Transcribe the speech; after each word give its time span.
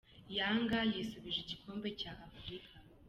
Yanga 0.37 0.79
yisubije 0.91 1.39
igikombe 1.41 1.87
cya 1.99 2.11
afurika 2.27 2.75